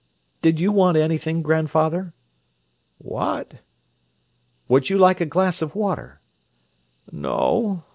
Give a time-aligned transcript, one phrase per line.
[0.41, 2.15] "Did you want anything, grandfather?"
[2.97, 3.59] "What?"
[4.67, 6.21] "Would you like a glass of water?"
[7.11, 7.83] "No—no.